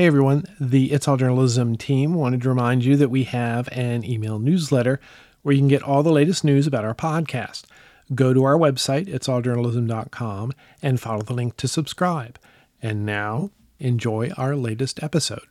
[0.00, 4.02] Hey everyone, the It's All Journalism team wanted to remind you that we have an
[4.02, 4.98] email newsletter
[5.42, 7.64] where you can get all the latest news about our podcast.
[8.14, 12.38] Go to our website, itsalljournalism.com, and follow the link to subscribe.
[12.80, 15.49] And now, enjoy our latest episode.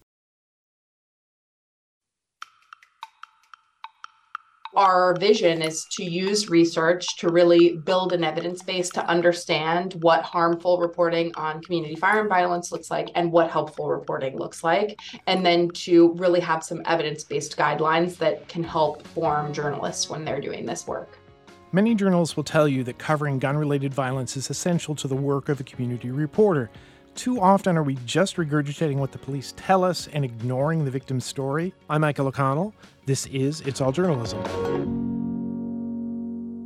[4.75, 10.21] Our vision is to use research to really build an evidence base to understand what
[10.23, 15.45] harmful reporting on community firearm violence looks like and what helpful reporting looks like and
[15.45, 20.65] then to really have some evidence-based guidelines that can help form journalists when they're doing
[20.65, 21.18] this work
[21.71, 25.49] Many journalists will tell you that covering gun related violence is essential to the work
[25.49, 26.71] of a community reporter.
[27.13, 31.25] Too often are we just regurgitating what the police tell us and ignoring the victim's
[31.25, 31.75] story?
[31.88, 32.73] I'm Michael O'Connell.
[33.09, 34.39] This is It's All Journalism.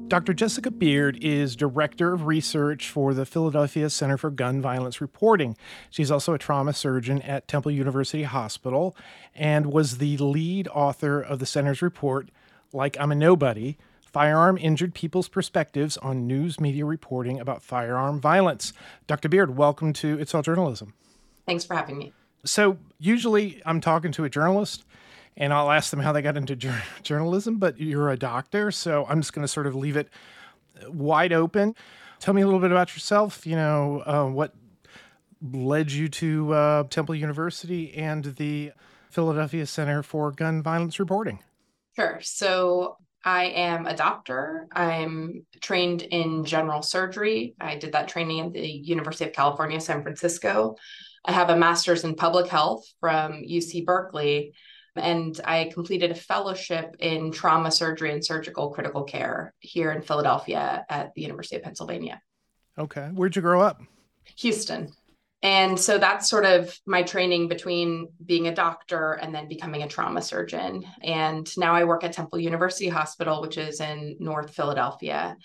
[0.09, 0.33] Dr.
[0.33, 5.55] Jessica Beard is Director of Research for the Philadelphia Center for Gun Violence Reporting.
[5.89, 8.93] She's also a trauma surgeon at Temple University Hospital
[9.33, 12.27] and was the lead author of the center's report,
[12.73, 18.73] Like I'm a Nobody Firearm Injured People's Perspectives on News Media Reporting About Firearm Violence.
[19.07, 19.29] Dr.
[19.29, 20.93] Beard, welcome to It's All Journalism.
[21.45, 22.11] Thanks for having me.
[22.43, 24.83] So, usually I'm talking to a journalist
[25.37, 29.05] and I'll ask them how they got into jur- journalism, but you're a doctor, so
[29.07, 30.09] I'm just going to sort of leave it
[30.87, 31.75] wide open.
[32.19, 34.53] Tell me a little bit about yourself, you know, uh, what
[35.41, 38.71] led you to uh, Temple University and the
[39.09, 41.39] Philadelphia Center for Gun Violence Reporting.
[41.95, 42.19] Sure.
[42.21, 44.67] So I am a doctor.
[44.71, 47.55] I'm trained in general surgery.
[47.59, 50.75] I did that training at the University of California, San Francisco.
[51.25, 54.53] I have a master's in public health from UC Berkeley,
[54.95, 60.85] and I completed a fellowship in trauma surgery and surgical critical care here in Philadelphia
[60.89, 62.21] at the University of Pennsylvania.
[62.77, 63.09] Okay.
[63.13, 63.81] Where'd you grow up?
[64.37, 64.91] Houston.
[65.41, 69.89] And so that's sort of my training between being a doctor and then becoming a
[69.89, 70.85] trauma surgeon.
[71.01, 75.35] And now I work at Temple University Hospital, which is in North Philadelphia.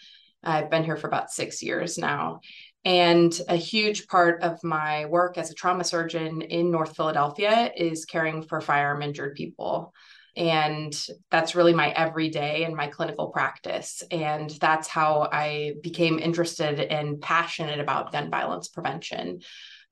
[0.44, 2.40] I've been here for about six years now.
[2.88, 8.06] And a huge part of my work as a trauma surgeon in North Philadelphia is
[8.06, 9.92] caring for firearm injured people.
[10.34, 10.98] And
[11.30, 14.02] that's really my everyday and my clinical practice.
[14.10, 19.40] And that's how I became interested and passionate about gun violence prevention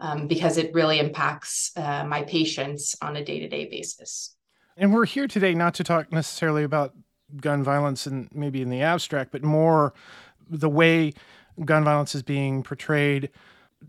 [0.01, 4.35] um, because it really impacts uh, my patients on a day to day basis.
[4.79, 6.95] And we're here today not to talk necessarily about
[7.43, 9.93] gun violence and maybe in the abstract, but more
[10.49, 11.13] the way
[11.65, 13.31] gun violence is being portrayed,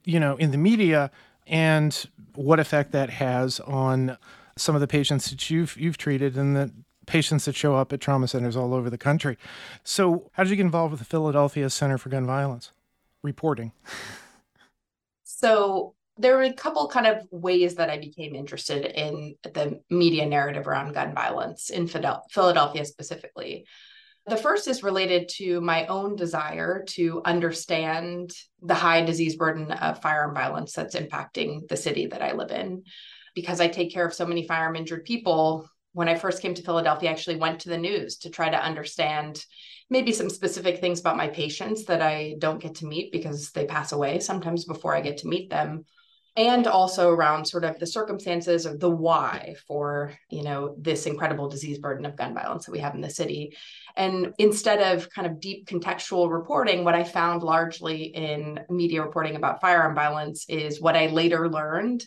[0.05, 1.11] you know, in the media
[1.45, 4.17] and what effect that has on
[4.57, 6.71] some of the patients that you've you've treated and the
[7.05, 9.37] patients that show up at trauma centers all over the country.
[9.83, 12.71] So, how did you get involved with the Philadelphia Center for Gun Violence
[13.23, 13.71] reporting?
[15.39, 20.25] So, there were a couple kind of ways that I became interested in the media
[20.25, 23.67] narrative around gun violence in Philadelphia specifically.
[24.27, 30.01] The first is related to my own desire to understand the high disease burden of
[30.01, 32.83] firearm violence that's impacting the city that I live in.
[33.35, 36.61] Because I take care of so many firearm injured people, when I first came to
[36.61, 39.43] Philadelphia, I actually went to the news to try to understand
[39.89, 43.65] maybe some specific things about my patients that I don't get to meet because they
[43.65, 45.85] pass away sometimes before I get to meet them
[46.37, 51.49] and also around sort of the circumstances of the why for you know this incredible
[51.49, 53.57] disease burden of gun violence that we have in the city.
[53.97, 59.35] And instead of kind of deep contextual reporting what i found largely in media reporting
[59.35, 62.05] about firearm violence is what i later learned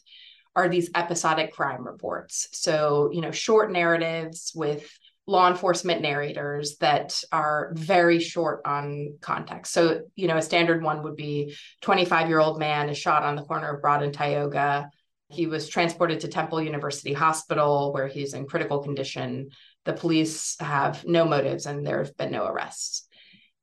[0.56, 2.48] are these episodic crime reports.
[2.52, 4.88] So you know short narratives with
[5.30, 9.72] law enforcement narrators that are very short on context.
[9.72, 13.36] So, you know, a standard one would be 25 year old man is shot on
[13.36, 14.90] the corner of Broad and Tioga.
[15.28, 19.50] He was transported to Temple University Hospital where he's in critical condition.
[19.84, 23.06] The police have no motives and there have been no arrests.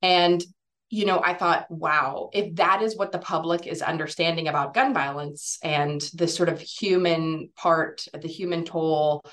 [0.01, 0.41] And,
[0.89, 4.93] you know, I thought, wow, if that is what the public is understanding about gun
[4.93, 9.25] violence and this sort of human part, the human toll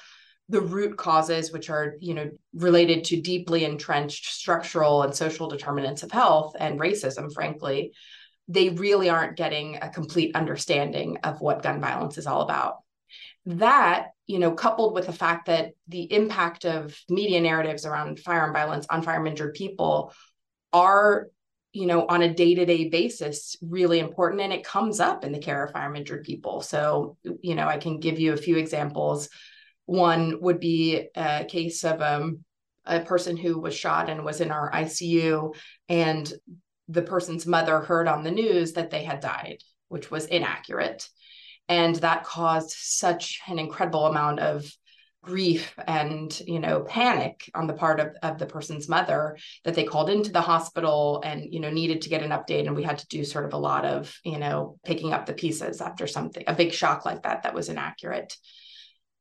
[0.49, 6.02] the root causes which are you know related to deeply entrenched structural and social determinants
[6.02, 7.93] of health and racism frankly
[8.49, 12.79] they really aren't getting a complete understanding of what gun violence is all about.
[13.46, 18.52] That you know coupled with the fact that the impact of media narratives around firearm
[18.55, 20.14] violence on firearm injured people
[20.73, 21.29] are
[21.73, 25.62] you know on a day-to-day basis really important and it comes up in the care
[25.62, 26.62] of firearm injured people.
[26.62, 29.29] So you know i can give you a few examples
[29.86, 32.44] one would be a case of um,
[32.86, 35.54] a person who was shot and was in our ICU,
[35.88, 36.32] and
[36.88, 39.58] the person's mother heard on the news that they had died,
[39.88, 41.08] which was inaccurate.
[41.69, 44.70] And that caused such an incredible amount of
[45.25, 49.84] grief and you know panic on the part of, of the person's mother that they
[49.84, 52.98] called into the hospital and you know needed to get an update and we had
[52.98, 56.44] to do sort of a lot of you know picking up the pieces after something
[56.46, 58.36] a big shock like that that was inaccurate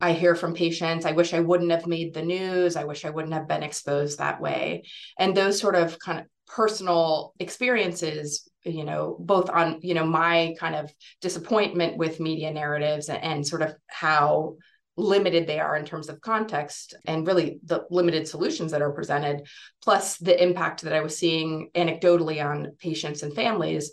[0.03, 2.75] i hear from patients i wish i wouldn't have made the news.
[2.75, 4.83] I wish i wouldn't have been exposed that way.
[5.17, 10.55] And those sort of kind of personal experiences you know both on you know my
[10.59, 14.55] kind of disappointment with media narratives and, and sort of how
[14.95, 19.47] limited they are in terms of context and really the limited solutions that are presented,
[19.81, 23.91] plus the impact that I was seeing anecdotally on patients and families,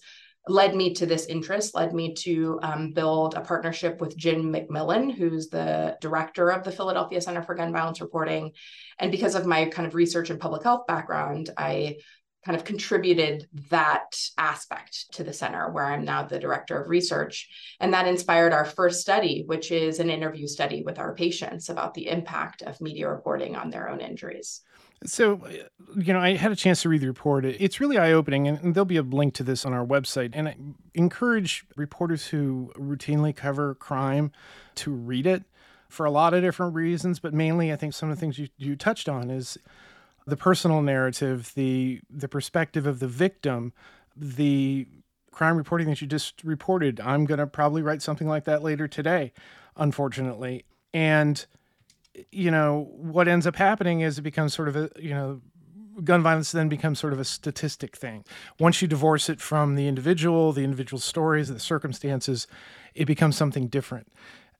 [0.48, 5.12] led me to this interest, led me to um, build a partnership with Jim MacMillan,
[5.12, 8.52] who's the director of the Philadelphia Center for Gun Violence Reporting.
[8.98, 11.96] And because of my kind of research and public health background, I
[12.44, 17.48] kind of contributed that aspect to the center where I'm now the director of research.
[17.80, 21.92] And that inspired our first study, which is an interview study with our patients about
[21.92, 24.62] the impact of media reporting on their own injuries.
[25.06, 25.50] So, uh,
[25.96, 27.44] you know, I had a chance to read the report.
[27.44, 30.30] It's really eye opening, and there'll be a link to this on our website.
[30.34, 30.56] And I
[30.94, 34.30] encourage reporters who routinely cover crime
[34.76, 35.44] to read it
[35.88, 38.48] for a lot of different reasons, but mainly I think some of the things you,
[38.56, 39.58] you touched on is
[40.26, 43.72] the personal narrative, the the perspective of the victim,
[44.16, 44.86] the
[45.32, 47.00] crime reporting that you just reported.
[47.00, 49.32] I'm going to probably write something like that later today,
[49.76, 50.64] unfortunately.
[50.92, 51.44] And
[52.30, 55.40] you know, what ends up happening is it becomes sort of a, you know,
[56.04, 58.24] gun violence then becomes sort of a statistic thing.
[58.58, 62.46] Once you divorce it from the individual, the individual stories, the circumstances,
[62.94, 64.10] it becomes something different.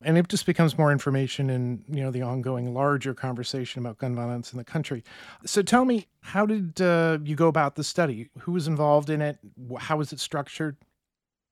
[0.03, 4.15] And it just becomes more information in you know the ongoing larger conversation about gun
[4.15, 5.05] violence in the country.
[5.45, 8.31] So tell me how did uh, you go about the study?
[8.41, 9.39] Who was involved in it?
[9.79, 10.79] How was it structured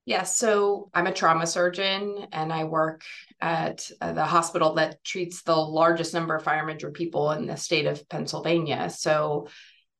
[0.08, 3.02] yeah so i'm a trauma surgeon and i work
[3.40, 7.56] at uh, the hospital that treats the largest number of fire injured people in the
[7.56, 9.46] state of pennsylvania so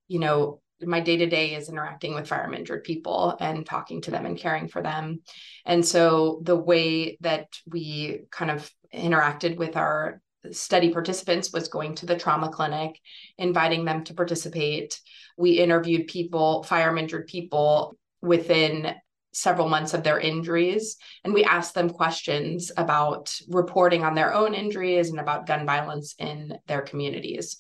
[0.09, 4.11] you know my day to day is interacting with fire injured people and talking to
[4.11, 5.21] them and caring for them.
[5.67, 10.21] And so the way that we kind of interacted with our
[10.53, 13.01] study participants was going to the trauma clinic,
[13.39, 15.01] inviting them to participate.
[15.37, 18.95] We interviewed people, fire injured people within
[19.33, 24.55] several months of their injuries and we asked them questions about reporting on their own
[24.55, 27.57] injuries and about gun violence in their communities.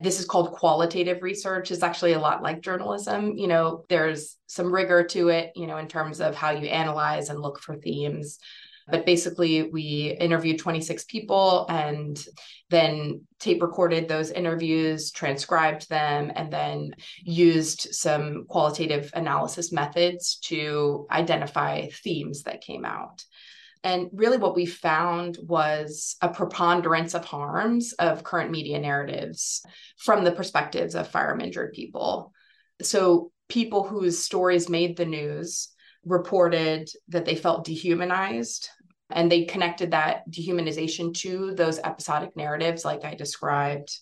[0.00, 1.70] This is called qualitative research.
[1.70, 3.36] Is actually a lot like journalism.
[3.36, 7.28] You know there's some rigor to it you know in terms of how you analyze
[7.28, 8.38] and look for themes
[8.90, 12.24] but basically we interviewed 26 people and
[12.68, 16.92] then tape recorded those interviews transcribed them and then
[17.22, 23.24] used some qualitative analysis methods to identify themes that came out
[23.82, 29.64] and really, what we found was a preponderance of harms of current media narratives
[29.96, 32.32] from the perspectives of firearm injured people.
[32.82, 35.68] So, people whose stories made the news
[36.04, 38.68] reported that they felt dehumanized
[39.10, 43.96] and they connected that dehumanization to those episodic narratives, like I described.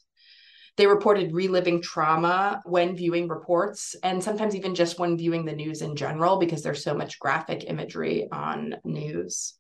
[0.77, 5.83] They reported reliving trauma when viewing reports, and sometimes even just when viewing the news
[5.83, 9.59] in general, because there's so much graphic imagery on news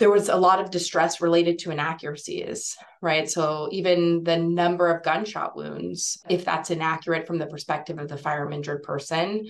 [0.00, 3.30] there was a lot of distress related to inaccuracies, right?
[3.30, 8.16] So even the number of gunshot wounds, if that's inaccurate from the perspective of the
[8.16, 9.46] firearm injured person,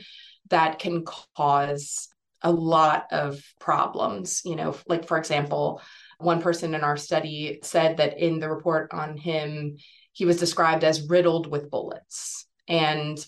[0.48, 1.04] that can
[1.36, 2.08] cause
[2.42, 4.42] a lot of problems.
[4.44, 5.82] You know, like for example,
[6.18, 9.76] one person in our study said that in the report on him,
[10.12, 12.46] he was described as riddled with bullets.
[12.68, 13.18] And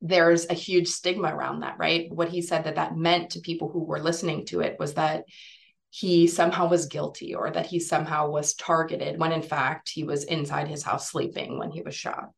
[0.00, 2.10] there's a huge stigma around that, right?
[2.10, 5.24] What he said that that meant to people who were listening to it was that
[5.90, 10.24] he somehow was guilty or that he somehow was targeted when in fact he was
[10.24, 12.34] inside his house sleeping when he was shot.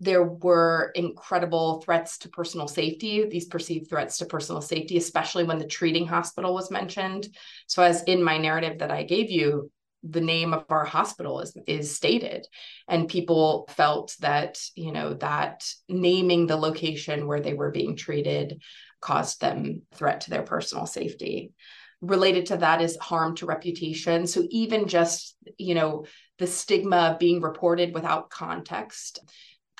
[0.00, 5.58] There were incredible threats to personal safety, these perceived threats to personal safety, especially when
[5.58, 7.28] the treating hospital was mentioned.
[7.66, 9.70] So, as in my narrative that I gave you,
[10.02, 12.46] the name of our hospital is is stated.
[12.88, 18.62] And people felt that you know that naming the location where they were being treated
[19.00, 21.52] caused them threat to their personal safety.
[22.00, 24.26] Related to that is harm to reputation.
[24.26, 26.06] So even just you know
[26.38, 29.18] the stigma of being reported without context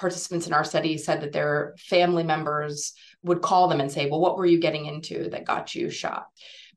[0.00, 4.20] participants in our study said that their family members would call them and say well
[4.20, 6.26] what were you getting into that got you shot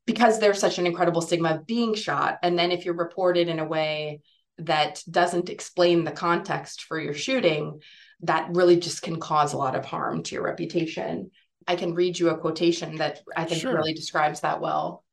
[0.06, 3.60] because there's such an incredible stigma of being shot and then if you're reported in
[3.60, 4.22] a way
[4.58, 7.80] that doesn't explain the context for your shooting
[8.22, 11.32] that really just can cause a lot of harm to your reputation
[11.68, 13.75] i can read you a quotation that i think sure.
[13.75, 15.03] really describes that well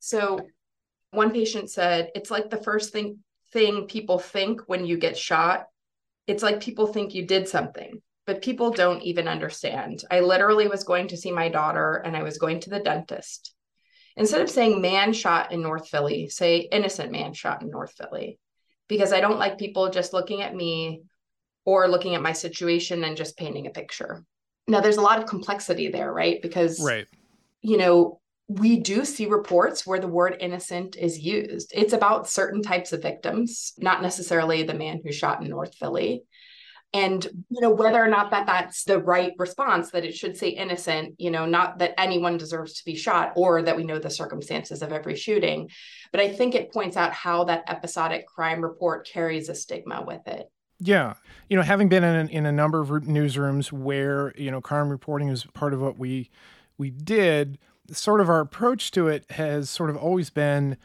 [0.00, 0.40] so
[1.12, 3.18] One patient said, It's like the first thing,
[3.52, 5.66] thing people think when you get shot.
[6.30, 10.04] It's like people think you did something, but people don't even understand.
[10.12, 13.52] I literally was going to see my daughter and I was going to the dentist.
[14.16, 18.38] Instead of saying man shot in North Philly, say innocent man shot in North Philly,
[18.86, 21.02] because I don't like people just looking at me
[21.64, 24.24] or looking at my situation and just painting a picture.
[24.68, 26.40] Now, there's a lot of complexity there, right?
[26.40, 27.08] Because, right.
[27.60, 28.19] you know,
[28.50, 31.70] we do see reports where the word innocent is used.
[31.72, 36.24] It's about certain types of victims, not necessarily the man who shot in North Philly.
[36.92, 40.48] And you know whether or not that that's the right response that it should say
[40.48, 44.10] innocent, you know, not that anyone deserves to be shot or that we know the
[44.10, 45.70] circumstances of every shooting,
[46.10, 50.26] but I think it points out how that episodic crime report carries a stigma with
[50.26, 50.50] it.
[50.80, 51.14] Yeah.
[51.48, 55.28] You know, having been in, in a number of newsrooms where, you know, crime reporting
[55.28, 56.30] is part of what we
[56.80, 57.58] we did,
[57.92, 60.76] sort of our approach to it has sort of always been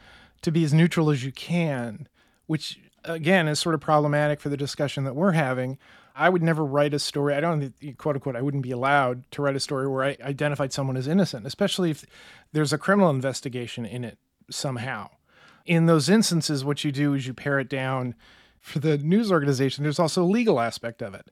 [0.42, 2.08] to be as neutral as you can,
[2.46, 5.78] which again is sort of problematic for the discussion that we're having.
[6.14, 7.34] I would never write a story.
[7.34, 8.36] I don't quote unquote.
[8.36, 11.90] I wouldn't be allowed to write a story where I identified someone as innocent, especially
[11.90, 12.04] if
[12.52, 14.18] there's a criminal investigation in it
[14.50, 15.10] somehow.
[15.66, 18.14] In those instances, what you do is you pare it down
[18.66, 21.28] for the news organization, there's also a legal aspect of it,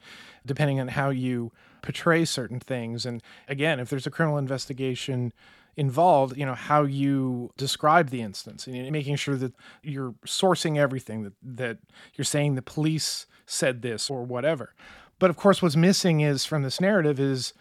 [0.46, 1.50] depending on how you
[1.82, 3.04] portray certain things.
[3.04, 5.32] And again, if there's a criminal investigation
[5.76, 9.52] involved, you know, how you describe the instance and making sure that
[9.82, 11.78] you're sourcing everything that, that
[12.14, 14.74] you're saying the police said this or whatever.
[15.18, 17.52] But of course, what's missing is from this narrative is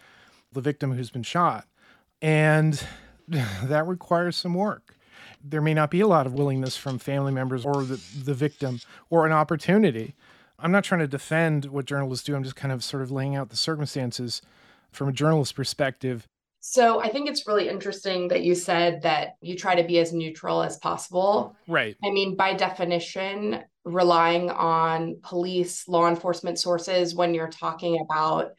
[0.52, 1.66] the victim who's been shot.
[2.22, 2.84] And
[3.28, 4.94] that requires some work
[5.44, 8.80] there may not be a lot of willingness from family members or the, the victim
[9.10, 10.14] or an opportunity.
[10.58, 12.34] I'm not trying to defend what journalists do.
[12.34, 14.40] I'm just kind of sort of laying out the circumstances
[14.90, 16.26] from a journalist perspective.
[16.66, 20.14] So I think it's really interesting that you said that you try to be as
[20.14, 21.54] neutral as possible.
[21.68, 21.94] Right.
[22.02, 28.52] I mean, by definition, relying on police, law enforcement sources when you're talking about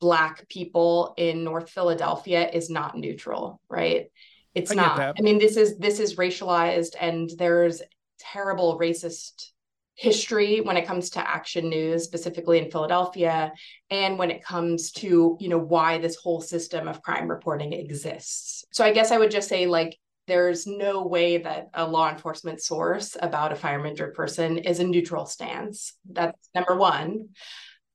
[0.00, 4.12] Black people in North Philadelphia is not neutral, right?
[4.54, 5.00] It's I not.
[5.18, 7.82] I mean, this is this is racialized, and there's
[8.20, 9.50] terrible racist
[9.94, 13.52] history when it comes to action news specifically in Philadelphia
[13.90, 18.64] and when it comes to you know why this whole system of crime reporting exists.
[18.72, 19.96] So i guess i would just say like
[20.26, 24.84] there's no way that a law enforcement source about a fire injured person is a
[24.84, 25.92] neutral stance.
[26.10, 27.28] That's number 1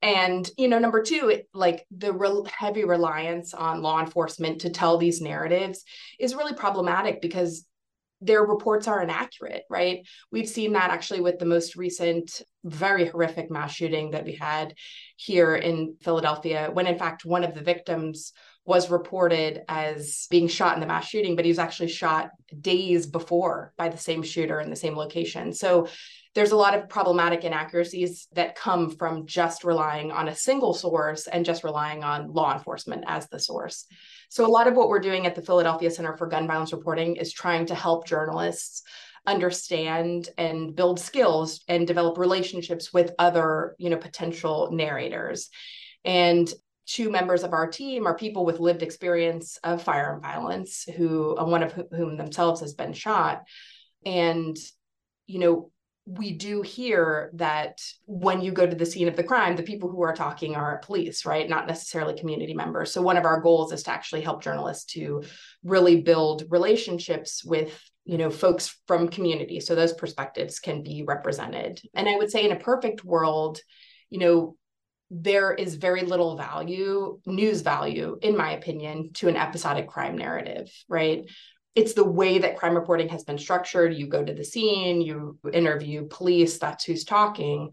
[0.02, 4.70] and you know number two it, like the re- heavy reliance on law enforcement to
[4.70, 5.84] tell these narratives
[6.20, 7.66] is really problematic because
[8.22, 10.06] their reports are inaccurate right?
[10.32, 14.74] We've seen that actually with the most recent very horrific mass shooting that we had
[15.16, 18.34] here in philadelphia when in fact one of the victims
[18.66, 23.06] was reported as being shot in the mass shooting but he was actually shot days
[23.08, 25.54] before by the same shooter in the same location.
[25.54, 25.88] So
[26.36, 31.28] there's a lot of problematic inaccuracies that come from just relying on a single source
[31.28, 33.86] and just relying on law enforcement as the source.
[34.30, 37.16] So, a lot of what we're doing at the Philadelphia Center for Gun Violence Reporting
[37.16, 38.84] is trying to help journalists
[39.26, 45.50] understand and build skills and develop relationships with other, you know, potential narrators.
[46.06, 46.52] And
[46.86, 51.46] two members of our team are people with lived experience of firearm violence who uh,
[51.46, 53.44] one of whom themselves has been shot
[54.06, 54.58] and
[55.28, 55.72] you know
[56.12, 59.92] we do hear that when you go to the scene of the crime, the people
[59.92, 61.48] who are talking are police, right?
[61.48, 62.92] Not necessarily community members.
[62.92, 65.24] So one of our goals is to actually help journalists to
[65.64, 71.80] really build relationships with you know folks from community so those perspectives can be represented
[71.94, 73.60] and i would say in a perfect world
[74.10, 74.56] you know
[75.12, 80.72] there is very little value news value in my opinion to an episodic crime narrative
[80.88, 81.30] right
[81.76, 83.94] it's the way that crime reporting has been structured.
[83.94, 87.72] You go to the scene, you interview police, that's who's talking.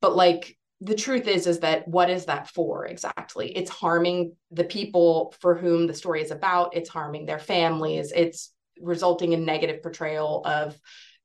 [0.00, 3.56] But like the truth is is that what is that for exactly?
[3.56, 6.76] It's harming the people for whom the story is about.
[6.76, 8.12] It's harming their families.
[8.14, 10.76] It's resulting in negative portrayal of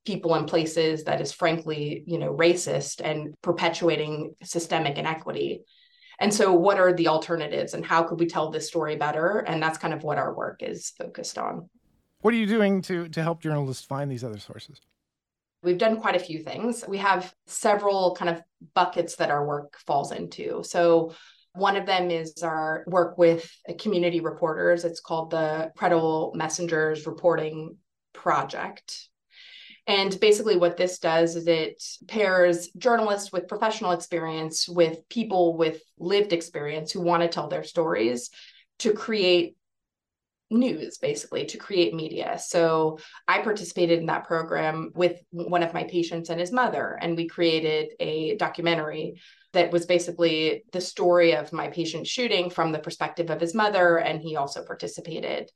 [0.05, 5.63] people and places that is frankly you know racist and perpetuating systemic inequity.
[6.19, 9.39] And so what are the alternatives and how could we tell this story better?
[9.39, 11.69] And that's kind of what our work is focused on
[12.21, 14.81] what are you doing to to help journalists find these other sources?
[15.63, 16.83] We've done quite a few things.
[16.87, 18.41] We have several kind of
[18.73, 20.63] buckets that our work falls into.
[20.63, 21.13] So
[21.53, 24.85] one of them is our work with community reporters.
[24.85, 27.77] It's called the Credible Messengers Reporting
[28.13, 29.09] Project.
[29.87, 35.81] And basically, what this does is it pairs journalists with professional experience with people with
[35.97, 38.29] lived experience who want to tell their stories
[38.79, 39.56] to create
[40.49, 42.37] news basically to create media.
[42.39, 47.17] So I participated in that program with one of my patients and his mother, and
[47.17, 49.21] we created a documentary
[49.53, 53.97] that was basically the story of my patient shooting from the perspective of his mother,
[53.97, 55.49] and he also participated.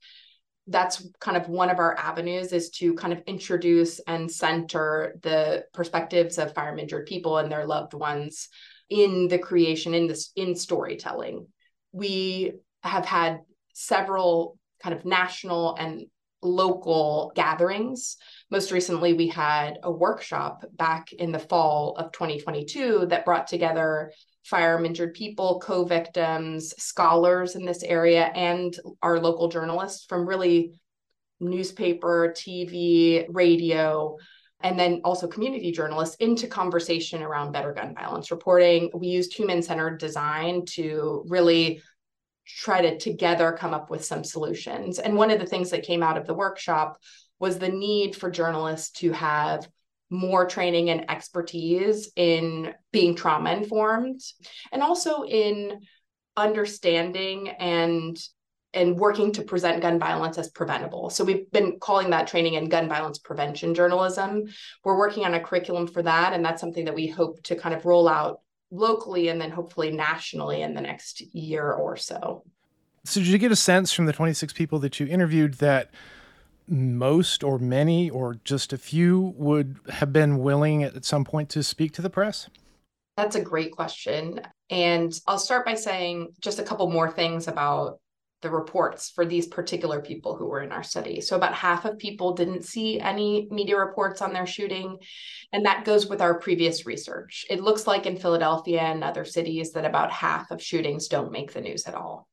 [0.66, 5.64] That's kind of one of our avenues is to kind of introduce and center the
[5.72, 8.48] perspectives of firearm injured people and their loved ones
[8.88, 11.46] in the creation in this in storytelling.
[11.92, 13.40] We have had
[13.74, 16.06] several kind of national and
[16.42, 18.16] local gatherings.
[18.50, 24.12] Most recently, we had a workshop back in the fall of 2022 that brought together
[24.44, 30.72] firearm injured people, co victims, scholars in this area, and our local journalists from really
[31.40, 34.16] newspaper, TV, radio,
[34.62, 38.90] and then also community journalists into conversation around better gun violence reporting.
[38.94, 41.82] We used human centered design to really
[42.46, 44.98] try to together come up with some solutions.
[44.98, 46.98] And one of the things that came out of the workshop
[47.38, 49.66] was the need for journalists to have
[50.10, 54.20] more training and expertise in being trauma informed
[54.70, 55.80] and also in
[56.36, 58.18] understanding and
[58.74, 61.10] and working to present gun violence as preventable.
[61.10, 64.44] So we've been calling that training in gun violence prevention journalism.
[64.82, 67.74] We're working on a curriculum for that and that's something that we hope to kind
[67.74, 68.40] of roll out
[68.72, 72.42] locally and then hopefully nationally in the next year or so.
[73.04, 75.90] So, did you get a sense from the 26 people that you interviewed that
[76.68, 81.62] most or many or just a few would have been willing at some point to
[81.62, 82.48] speak to the press?
[83.16, 84.40] That's a great question.
[84.70, 87.98] And I'll start by saying just a couple more things about
[88.42, 91.20] the reports for these particular people who were in our study.
[91.20, 94.98] So, about half of people didn't see any media reports on their shooting.
[95.52, 97.46] And that goes with our previous research.
[97.48, 101.52] It looks like in Philadelphia and other cities that about half of shootings don't make
[101.52, 102.28] the news at all.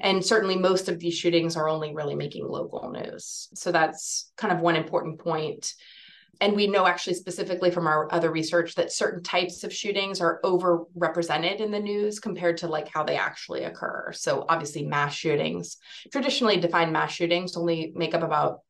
[0.00, 3.48] And certainly, most of these shootings are only really making local news.
[3.54, 5.72] So, that's kind of one important point
[6.40, 10.40] and we know actually specifically from our other research that certain types of shootings are
[10.44, 14.12] overrepresented in the news compared to like how they actually occur.
[14.12, 15.76] So obviously mass shootings
[16.12, 18.60] traditionally defined mass shootings only make up about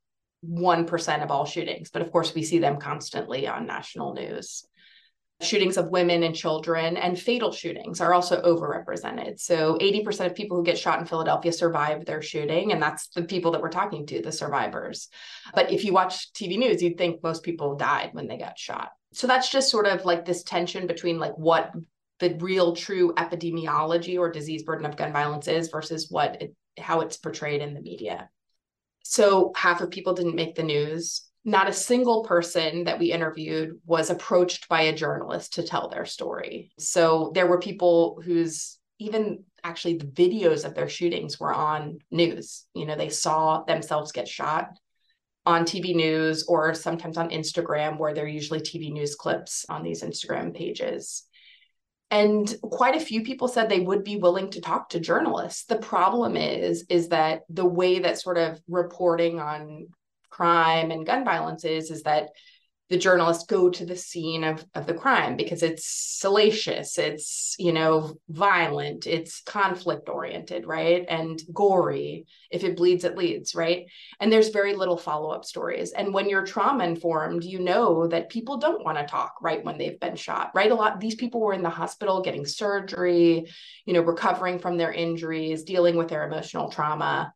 [0.47, 4.67] 1% of all shootings but of course we see them constantly on national news
[5.43, 9.39] shootings of women and children and fatal shootings are also overrepresented.
[9.39, 13.23] So 80% of people who get shot in Philadelphia survive their shooting, and that's the
[13.23, 15.09] people that we're talking to, the survivors.
[15.55, 18.93] But if you watch TV news, you'd think most people died when they got shot.
[19.13, 21.71] So that's just sort of like this tension between like what
[22.19, 27.01] the real true epidemiology or disease burden of gun violence is versus what it, how
[27.01, 28.31] it's portrayed in the media.
[29.05, 33.79] So half of people didn't make the news not a single person that we interviewed
[33.87, 36.73] was approached by a journalist to tell their story.
[36.77, 42.65] So there were people whose even actually the videos of their shootings were on news.
[42.75, 44.71] You know, they saw themselves get shot
[45.47, 50.03] on TV news or sometimes on Instagram, where they're usually TV news clips on these
[50.03, 51.23] Instagram pages.
[52.11, 55.65] And quite a few people said they would be willing to talk to journalists.
[55.65, 59.89] The problem is, is that the way that sort of reporting on
[60.37, 62.29] crime and gun violence is is that
[62.89, 67.73] the journalists go to the scene of, of the crime because it's salacious it's you
[67.73, 71.05] know violent it's conflict oriented right?
[71.09, 73.87] And gory if it bleeds it leads right?
[74.21, 75.93] And there's very little follow-up stories.
[75.93, 79.79] And when you're trauma informed you know that people don't want to talk right when
[79.79, 80.71] they've been shot right?
[80.71, 83.47] A lot these people were in the hospital getting surgery
[83.85, 87.33] you know recovering from their injuries dealing with their emotional trauma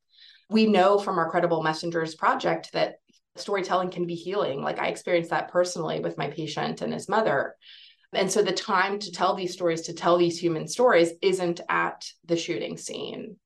[0.51, 2.97] we know from our credible messengers project that
[3.37, 4.63] storytelling can be healing.
[4.63, 7.55] Like i experienced that personally with my patient and his mother.
[8.13, 12.05] And so the time to tell these stories to tell these human stories isn't at
[12.25, 13.37] the shooting scene.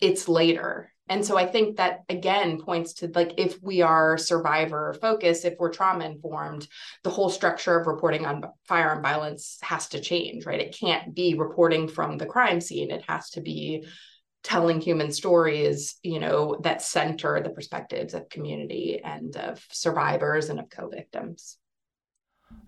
[0.00, 0.92] It's later.
[1.08, 5.54] And so i think that again points to like if we are survivor focused if
[5.56, 6.66] we're trauma informed
[7.04, 10.60] the whole structure of reporting on firearm violence has to change right?
[10.60, 12.90] It can't be reporting from the crime scene.
[12.90, 13.86] It has to be
[14.46, 20.60] telling human stories, you know, that center the perspectives of community and of survivors and
[20.60, 21.58] of co-victims.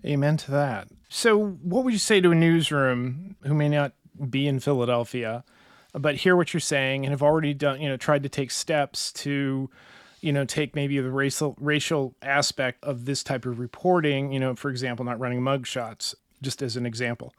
[0.05, 0.89] Amen to that.
[1.09, 3.93] So, what would you say to a newsroom who may not
[4.29, 5.45] be in Philadelphia,
[5.93, 9.13] but hear what you're saying and have already done, you know, tried to take steps
[9.13, 9.71] to,
[10.21, 14.57] you know, take maybe the racial racial aspect of this type of reporting, you know,
[14.57, 16.13] for example, not running mugshots,
[16.43, 17.33] just as an example.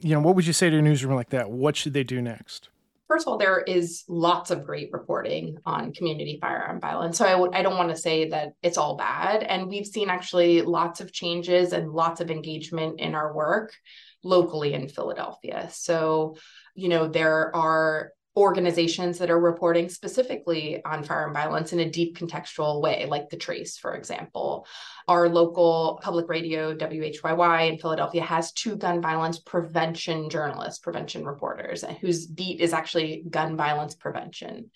[0.00, 1.52] You know, what would you say to a newsroom like that?
[1.52, 2.68] What should they do next?
[3.10, 7.18] First of all, there is lots of great reporting on community firearm violence.
[7.18, 9.42] So I w- I don't want to say that it's all bad.
[9.42, 13.74] And we've seen actually lots of changes and lots of engagement in our work
[14.22, 15.68] locally in Philadelphia.
[15.72, 16.36] So,
[16.76, 22.18] you know, there are organizations that are reporting specifically on firearm violence in a deep
[22.18, 24.66] contextual way, like the Trace, for example.
[25.06, 31.84] Our local public radio, WHYY in Philadelphia, has two gun violence prevention journalists, prevention reporters,
[32.00, 34.70] whose beat is actually gun violence prevention.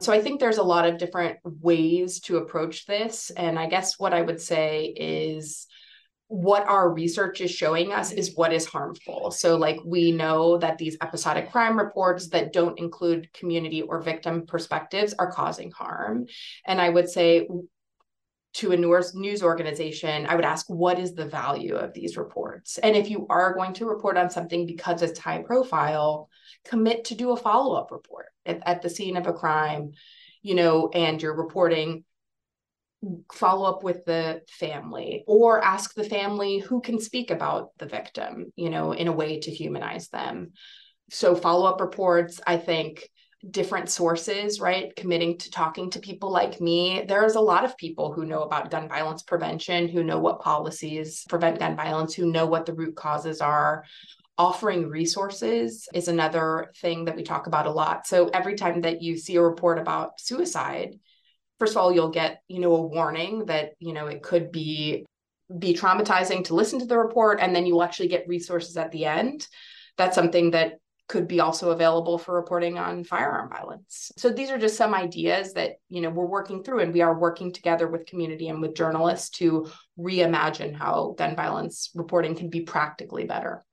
[0.00, 3.30] So I think there's a lot of different ways to approach this.
[3.30, 5.66] And I guess what I would say is,
[6.28, 9.30] what our research is showing us is what is harmful.
[9.30, 14.44] So, like, we know that these episodic crime reports that don't include community or victim
[14.46, 16.26] perspectives are causing harm.
[16.66, 17.48] And I would say
[18.54, 22.76] to a news organization, I would ask, what is the value of these reports?
[22.78, 26.28] And if you are going to report on something because it's high profile,
[26.64, 29.92] commit to do a follow up report at, at the scene of a crime,
[30.42, 32.04] you know, and you're reporting
[33.32, 38.52] follow up with the family or ask the family who can speak about the victim,
[38.56, 40.52] you know, in a way to humanize them.
[41.10, 43.08] So, follow up reports, I think
[43.48, 44.94] different sources, right?
[44.96, 47.04] Committing to talking to people like me.
[47.06, 51.24] There's a lot of people who know about gun violence prevention, who know what policies
[51.28, 53.84] prevent gun violence, who know what the root causes are.
[54.36, 58.06] Offering resources is another thing that we talk about a lot.
[58.06, 60.98] So every time that you see a report about suicide,
[61.58, 65.04] first of all you'll get you know a warning that you know it could be
[65.58, 69.06] be traumatizing to listen to the report and then you'll actually get resources at the
[69.06, 69.46] end.
[69.96, 70.74] That's something that
[71.08, 74.12] could be also available for reporting on firearm violence.
[74.18, 77.18] So these are just some ideas that you know we're working through and we are
[77.18, 82.60] working together with community and with journalists to reimagine how gun violence reporting can be
[82.60, 83.64] practically better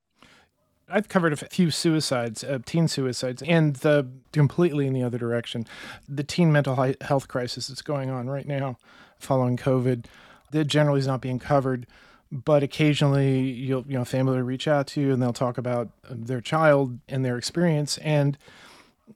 [0.88, 5.66] I've covered a few suicides, uh, teen suicides, and the completely in the other direction,
[6.08, 8.78] the teen mental health crisis that's going on right now
[9.18, 10.04] following COVID.
[10.52, 11.88] That generally is not being covered,
[12.30, 15.88] but occasionally you'll you know family will reach out to you and they'll talk about
[16.08, 17.98] um, their child and their experience.
[17.98, 18.38] And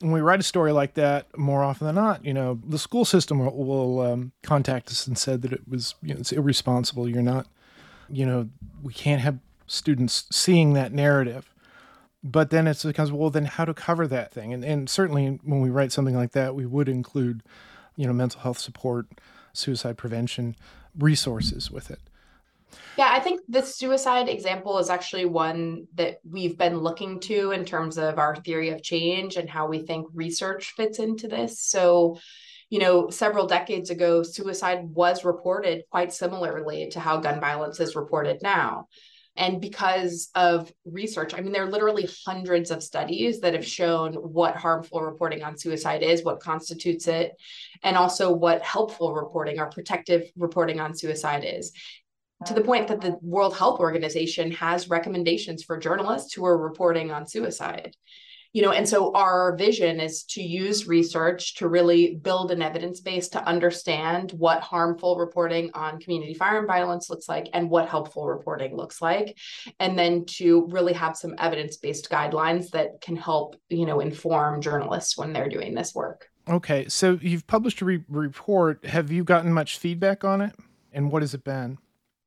[0.00, 3.04] when we write a story like that, more often than not, you know, the school
[3.04, 7.08] system will, will um, contact us and said that it was you know, it's irresponsible.
[7.08, 7.46] You're not,
[8.08, 8.48] you know,
[8.82, 11.48] we can't have students seeing that narrative
[12.22, 14.52] but then it's because well then how to cover that thing?
[14.52, 17.42] And, and certainly when we write something like that we would include
[17.96, 19.06] you know mental health support
[19.52, 20.56] suicide prevention
[20.98, 22.00] resources with it.
[22.96, 27.64] Yeah i think the suicide example is actually one that we've been looking to in
[27.64, 31.60] terms of our theory of change and how we think research fits into this.
[31.60, 32.18] So
[32.68, 37.96] you know several decades ago suicide was reported quite similarly to how gun violence is
[37.96, 38.86] reported now
[39.40, 44.12] and because of research, I mean, there are literally hundreds of studies that have shown
[44.12, 47.32] what harmful reporting on suicide is, what constitutes it,
[47.82, 51.72] and also what helpful reporting or protective reporting on suicide is.
[52.46, 57.10] To the point that the World Health Organization has recommendations for journalists who are reporting
[57.10, 57.96] on suicide
[58.52, 63.00] you know and so our vision is to use research to really build an evidence
[63.00, 68.26] base to understand what harmful reporting on community firearm violence looks like and what helpful
[68.26, 69.36] reporting looks like
[69.78, 75.16] and then to really have some evidence-based guidelines that can help you know inform journalists
[75.16, 76.28] when they're doing this work.
[76.48, 78.84] Okay so you've published a re- report.
[78.84, 80.54] Have you gotten much feedback on it?
[80.92, 81.78] And what has it been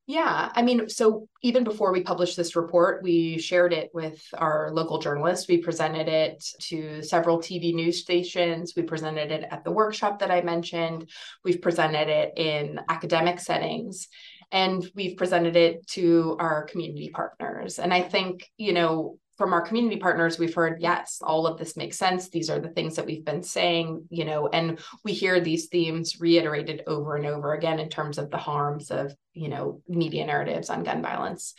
[0.06, 4.70] yeah, I mean, so even before we published this report, we shared it with our
[4.70, 5.48] local journalists.
[5.48, 8.74] We presented it to several TV news stations.
[8.76, 11.08] We presented it at the workshop that I mentioned.
[11.42, 14.08] We've presented it in academic settings
[14.52, 17.78] and we've presented it to our community partners.
[17.78, 21.76] And I think, you know, from our community partners we've heard yes all of this
[21.76, 22.28] makes sense.
[22.28, 26.20] These are the things that we've been saying you know and we hear these themes
[26.20, 30.70] reiterated over and over again in terms of the harms of you know media narratives
[30.70, 31.54] on gun violence.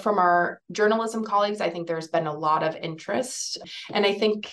[0.00, 3.58] From our journalism colleagues i think there's been a lot of interest
[3.92, 4.50] and i think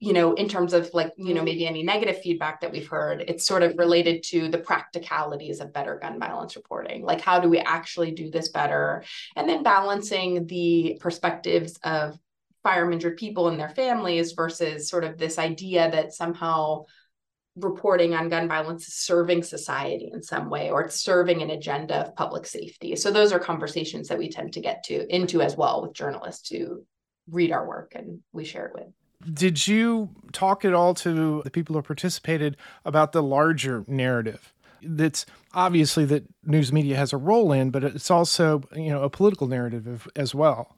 [0.00, 1.44] you know, in terms of like, you know, mm-hmm.
[1.44, 5.72] maybe any negative feedback that we've heard, it's sort of related to the practicalities of
[5.72, 7.02] better gun violence reporting.
[7.02, 9.02] Like, how do we actually do this better?
[9.34, 12.16] And then balancing the perspectives of
[12.62, 16.84] firearm injured people and their families versus sort of this idea that somehow
[17.56, 21.96] reporting on gun violence is serving society in some way or it's serving an agenda
[21.96, 22.94] of public safety.
[22.94, 26.50] So those are conversations that we tend to get to into as well with journalists
[26.50, 26.84] who
[27.28, 28.92] read our work and we share it with.
[29.32, 34.54] Did you talk at all to the people who participated about the larger narrative?
[34.80, 39.10] That's obviously that news media has a role in, but it's also, you know, a
[39.10, 40.76] political narrative as well.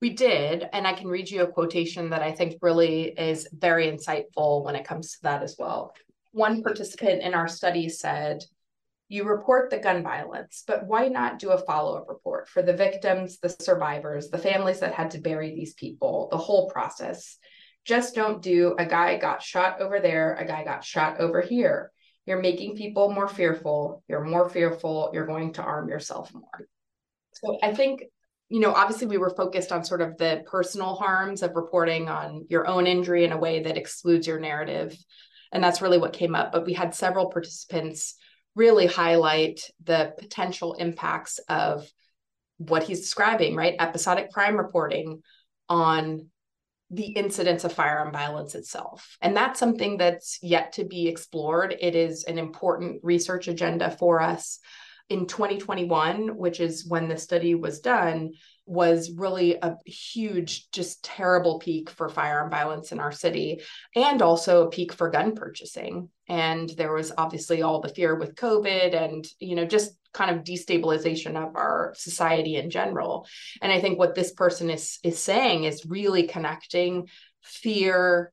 [0.00, 3.90] We did, and I can read you a quotation that I think really is very
[3.90, 5.92] insightful when it comes to that as well.
[6.32, 8.44] One participant in our study said,
[9.08, 12.72] you report the gun violence, but why not do a follow up report for the
[12.72, 17.38] victims, the survivors, the families that had to bury these people, the whole process?
[17.86, 21.92] Just don't do a guy got shot over there, a guy got shot over here.
[22.26, 24.02] You're making people more fearful.
[24.08, 25.10] You're more fearful.
[25.14, 26.66] You're going to arm yourself more.
[27.34, 28.02] So I think,
[28.48, 32.46] you know, obviously we were focused on sort of the personal harms of reporting on
[32.48, 34.96] your own injury in a way that excludes your narrative.
[35.52, 36.50] And that's really what came up.
[36.50, 38.16] But we had several participants
[38.56, 41.88] really highlight the potential impacts of
[42.58, 43.76] what he's describing, right?
[43.78, 45.22] Episodic crime reporting
[45.68, 46.28] on
[46.90, 49.16] the incidence of firearm violence itself.
[49.20, 51.74] And that's something that's yet to be explored.
[51.80, 54.60] It is an important research agenda for us.
[55.08, 58.32] In 2021, which is when the study was done,
[58.66, 63.60] was really a huge, just terrible peak for firearm violence in our city,
[63.94, 66.08] and also a peak for gun purchasing.
[66.28, 70.44] And there was obviously all the fear with COVID and, you know, just kind of
[70.44, 73.26] destabilization of our society in general.
[73.60, 77.08] And I think what this person is is saying is really connecting
[77.42, 78.32] fear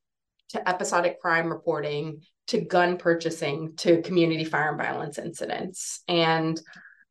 [0.49, 6.01] to episodic crime reporting to gun purchasing to community firearm violence incidents.
[6.07, 6.59] And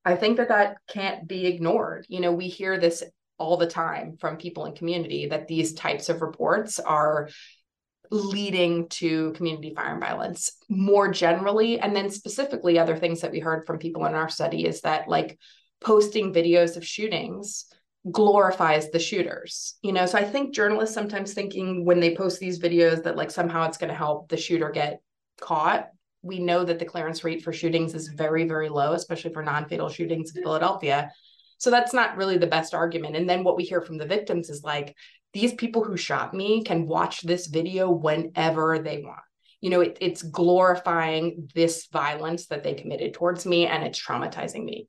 [0.04, 2.06] I think that that can't be ignored.
[2.08, 3.02] You know, we hear this
[3.38, 7.28] all the time from people in community that these types of reports are
[8.12, 11.80] leading to community firearm violence more generally.
[11.80, 15.08] And then specifically other things that we heard from people in our study is that
[15.08, 15.38] like
[15.80, 17.64] posting videos of shootings
[18.10, 20.06] glorifies the shooters you know?
[20.06, 23.78] So i think journalists sometimes thinking when they post these videos that like somehow it's
[23.78, 25.00] going to help the shooter get
[25.40, 25.88] caught.
[26.20, 29.88] We know that the clearance rate for shootings is very very low especially for non-fatal
[29.88, 31.12] shootings in philadelphia.
[31.58, 33.14] So that's not really the best argument.
[33.14, 34.96] And then what we hear from the victims is like
[35.32, 39.20] these people who shot me can watch this video whenever they want.
[39.60, 44.64] You know, it, it's glorifying this violence that they committed towards me and it's traumatizing
[44.64, 44.88] me.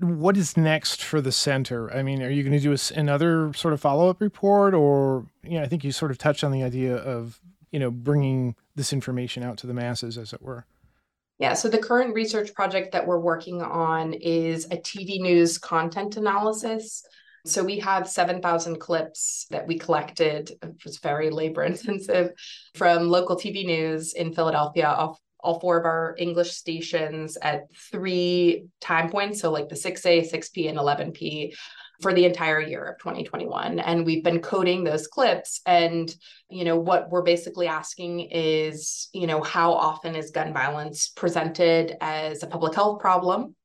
[0.00, 1.92] What is next for the center?
[1.92, 5.26] I mean, are you going to do a, another sort of follow up report or,
[5.42, 7.40] you know, I think you sort of touched on the idea of,
[7.72, 10.66] you know, bringing this information out to the masses, as it were.
[11.38, 16.16] Yeah, so the current research project that we're working on is a TV news content
[16.16, 17.04] analysis
[17.48, 22.32] so we have 7,000 clips that we collected, which was very labor intensive,
[22.74, 28.66] from local TV news in Philadelphia off all four of our English stations at three
[28.80, 29.40] time points.
[29.40, 31.54] So like the 6A, 6P, and 11P
[32.00, 35.60] for the entire year of 2021 and we've been coding those clips.
[35.66, 36.14] And
[36.48, 41.96] you know what we're basically asking is you know how often is gun violence presented
[42.00, 43.56] as a public health problem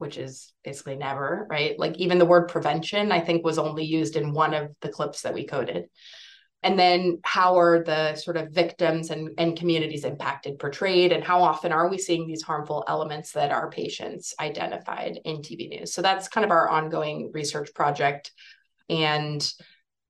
[0.00, 1.78] which is basically never, right?
[1.78, 5.22] Like even the word prevention, I think was only used in one of the clips
[5.22, 5.90] that we coded.
[6.62, 11.12] And then how are the sort of victims and, and communities impacted portrayed?
[11.12, 15.68] And how often are we seeing these harmful elements that our patients identified in TV
[15.68, 15.92] news?
[15.92, 18.32] So that's kind of our ongoing research project.
[18.88, 19.46] And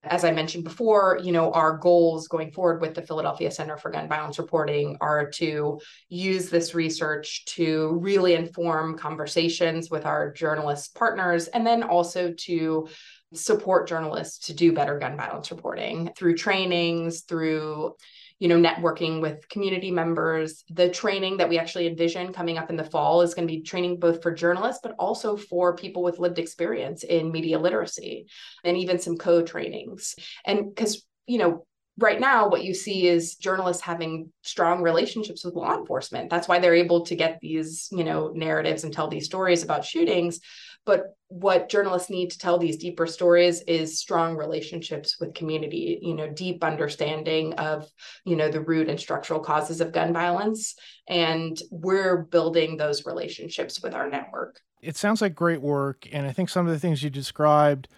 [0.03, 3.91] as I mentioned before, you know, our goals going forward with the Philadelphia Center for
[3.91, 10.95] Gun Violence Reporting are to use this research to really inform conversations with our journalist
[10.95, 12.89] partners and then also to
[13.35, 17.95] support journalists to do better gun violence reporting through trainings, through
[18.41, 20.65] you know, networking with community members.
[20.71, 23.63] The training that we actually envision coming up in the fall is going to be
[23.63, 28.27] training both for journalists, but also for people with lived experience in media literacy
[28.65, 30.17] and even some co trainings.
[30.45, 31.67] And because, you know,
[31.99, 36.59] right now what you see is journalists having strong relationships with law enforcement that's why
[36.59, 40.41] they're able to get these you know narratives and tell these stories about shootings
[40.87, 46.15] but what journalists need to tell these deeper stories is strong relationships with community you
[46.15, 47.89] know deep understanding of
[48.25, 50.75] you know the root and structural causes of gun violence
[51.09, 56.33] and we're building those relationships with our network it sounds like great work and i
[56.33, 57.89] think some of the things you described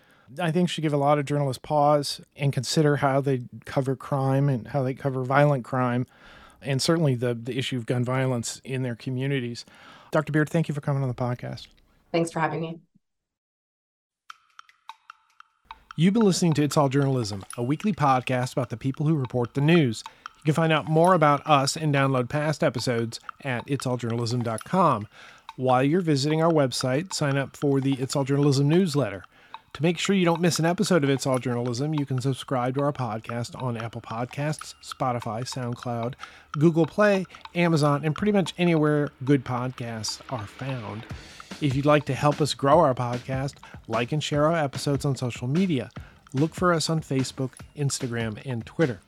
[0.40, 4.48] I think should give a lot of journalists pause and consider how they cover crime
[4.48, 6.06] and how they cover violent crime,
[6.60, 9.64] and certainly the the issue of gun violence in their communities.
[10.10, 10.32] Dr.
[10.32, 11.66] Beard, thank you for coming on the podcast.
[12.12, 12.80] Thanks for having me.
[15.96, 19.54] You've been listening to It's All Journalism, a weekly podcast about the people who report
[19.54, 20.02] the news.
[20.38, 25.06] You can find out more about us and download past episodes at itsalljournalism.com.
[25.56, 29.24] While you're visiting our website, sign up for the It's All Journalism newsletter.
[29.74, 32.74] To make sure you don't miss an episode of It's All Journalism, you can subscribe
[32.74, 36.14] to our podcast on Apple Podcasts, Spotify, SoundCloud,
[36.52, 41.04] Google Play, Amazon, and pretty much anywhere good podcasts are found.
[41.62, 43.54] If you'd like to help us grow our podcast,
[43.86, 45.90] like and share our episodes on social media.
[46.34, 48.98] Look for us on Facebook, Instagram, and Twitter.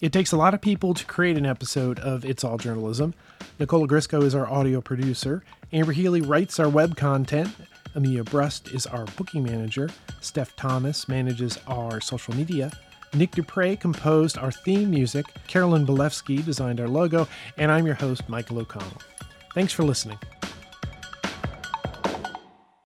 [0.00, 3.14] It takes a lot of people to create an episode of It's All Journalism.
[3.58, 5.42] Nicola Grisco is our audio producer.
[5.72, 7.48] Amber Healy writes our web content.
[7.96, 9.90] Amelia Brust is our booking manager.
[10.20, 12.70] Steph Thomas manages our social media.
[13.12, 17.26] Nick Dupre composed our theme music, Carolyn Belevsky designed our logo,
[17.58, 19.02] and I'm your host, Michael O'Connell.
[19.52, 20.18] Thanks for listening.